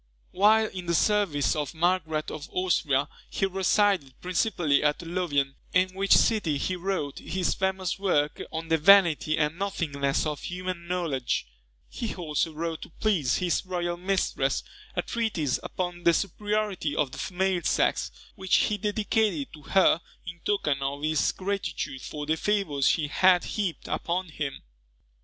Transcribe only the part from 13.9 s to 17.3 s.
mistress, a treatise upon the Superiority of the